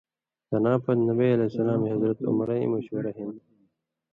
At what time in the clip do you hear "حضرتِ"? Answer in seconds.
1.93-2.19